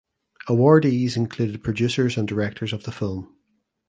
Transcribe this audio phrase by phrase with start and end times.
[0.49, 3.35] Awardees included producers and directors of the film.